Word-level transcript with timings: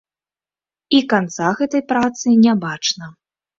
І 0.99 1.01
канца 1.11 1.51
гэтай 1.61 1.85
працы 1.93 2.35
не 2.49 2.53
бачна. 2.67 3.15